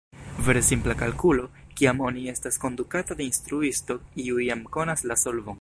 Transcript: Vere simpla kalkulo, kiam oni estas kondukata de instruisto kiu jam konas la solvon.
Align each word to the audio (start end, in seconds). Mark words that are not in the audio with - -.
Vere 0.45 0.61
simpla 0.69 0.95
kalkulo, 1.01 1.45
kiam 1.81 2.01
oni 2.07 2.25
estas 2.33 2.59
kondukata 2.65 3.19
de 3.23 3.29
instruisto 3.33 4.01
kiu 4.19 4.43
jam 4.51 4.69
konas 4.79 5.11
la 5.13 5.25
solvon. 5.27 5.49